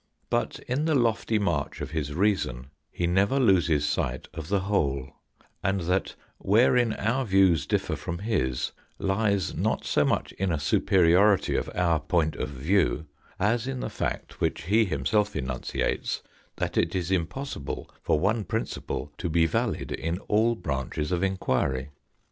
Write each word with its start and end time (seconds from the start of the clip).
But 0.31 0.57
in 0.67 0.85
the 0.85 0.95
lofty 0.95 1.37
march 1.37 1.79
of 1.79 1.91
his 1.91 2.15
reason 2.15 2.71
he 2.89 3.05
never 3.05 3.39
loses 3.39 3.85
sight 3.85 4.27
of 4.33 4.47
the 4.47 4.61
whole; 4.61 5.11
and 5.63 5.81
that 5.81 6.15
wherein 6.39 6.93
our 6.93 7.23
views 7.23 7.67
differ 7.67 7.95
from 7.95 8.17
his 8.17 8.71
lies 8.97 9.53
not 9.53 9.85
so 9.85 10.03
much 10.03 10.31
in 10.31 10.51
a 10.51 10.59
superiority 10.59 11.55
of 11.55 11.69
our 11.75 11.99
point 11.99 12.35
of 12.37 12.49
view, 12.49 13.05
as 13.39 13.67
in 13.67 13.79
the 13.79 13.91
fact 13.91 14.41
which 14.41 14.63
he 14.63 14.85
himself 14.85 15.35
enunciates 15.35 16.23
that 16.55 16.77
it 16.77 16.95
is 16.95 17.11
im 17.11 17.27
possible 17.27 17.87
for 18.01 18.19
one 18.19 18.43
principle 18.43 19.13
to 19.19 19.29
be 19.29 19.45
valid 19.45 19.91
in 19.91 20.17
all 20.21 20.55
branches 20.55 21.11
of 21.11 21.21
enquiry. 21.21 21.89